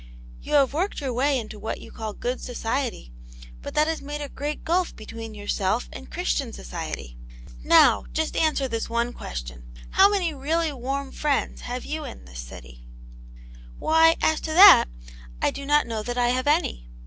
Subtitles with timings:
[0.41, 3.13] You have worked your way into what you call good society,
[3.61, 7.19] but that has made a great gulf between your self and Christian society.
[7.63, 9.61] Now, just answer this one question;
[9.91, 12.87] How many really warm friends have you in this city t
[13.77, 14.85] ""Why, as to that,
[15.39, 16.89] I do not know that 1 have any.